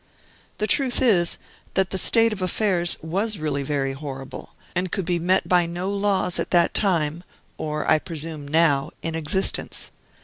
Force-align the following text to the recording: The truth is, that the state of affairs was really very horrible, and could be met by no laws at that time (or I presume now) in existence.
The 0.57 0.65
truth 0.65 0.99
is, 0.99 1.37
that 1.75 1.91
the 1.91 1.99
state 1.99 2.33
of 2.33 2.41
affairs 2.41 2.97
was 3.03 3.37
really 3.37 3.61
very 3.61 3.93
horrible, 3.93 4.55
and 4.73 4.91
could 4.91 5.05
be 5.05 5.19
met 5.19 5.47
by 5.47 5.67
no 5.67 5.91
laws 5.91 6.39
at 6.39 6.49
that 6.49 6.73
time 6.73 7.23
(or 7.59 7.87
I 7.87 7.99
presume 7.99 8.47
now) 8.47 8.89
in 9.03 9.13
existence. 9.13 9.91